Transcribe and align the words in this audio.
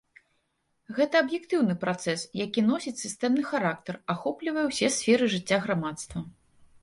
Гэта 0.99 1.19
аб'ектыўны 1.23 1.75
працэс, 1.83 2.21
які 2.45 2.63
носіць 2.69 2.97
сістэмны 3.05 3.43
характар, 3.51 3.95
ахоплівае 4.13 4.63
ўсе 4.69 4.87
сферы 4.97 5.25
жыцця 5.37 5.57
грамадства. 5.67 6.19